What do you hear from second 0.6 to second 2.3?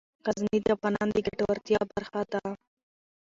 د افغانانو د ګټورتیا برخه